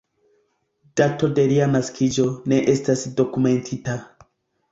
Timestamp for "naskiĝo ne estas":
1.75-3.05